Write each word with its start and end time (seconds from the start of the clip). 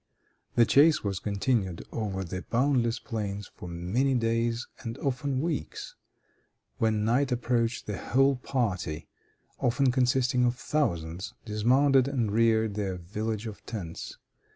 The 0.55 0.65
chase 0.65 1.03
was 1.03 1.19
continued, 1.19 1.85
over 1.91 2.23
the 2.23 2.41
boundless 2.49 2.97
plains, 2.97 3.51
for 3.53 3.69
many 3.69 4.15
days 4.15 4.65
and 4.79 4.97
often 4.97 5.41
weeks. 5.41 5.93
When 6.79 7.05
night 7.05 7.31
approached, 7.31 7.85
the 7.85 7.99
whole 7.99 8.37
party, 8.37 9.07
often 9.59 9.91
consisting 9.91 10.43
of 10.43 10.55
thousands, 10.55 11.35
dismounted 11.45 12.07
and 12.07 12.31
reared 12.31 12.73
their 12.73 12.95
village 12.95 13.45
of 13.45 13.63
tents. 13.67 14.17